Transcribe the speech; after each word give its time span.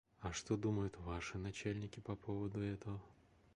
А 0.19 0.33
что 0.33 0.57
думают 0.57 0.97
ваши 0.97 1.37
начальники 1.37 1.99
по 1.99 2.15
поводу 2.15 2.59
этого? 2.59 2.99